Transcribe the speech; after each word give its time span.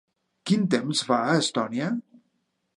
Quin 0.51 0.63
temps 0.75 1.03
fa 1.11 1.19
a 1.27 1.37
Estònia? 1.43 1.93